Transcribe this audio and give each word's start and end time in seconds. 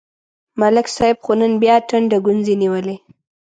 ملک 0.61 0.87
صاحب 0.95 1.17
خو 1.25 1.31
نن 1.39 1.51
بیا 1.63 1.75
ټنډه 1.89 2.17
گونځې 2.25 2.55
نیولې 2.61 2.95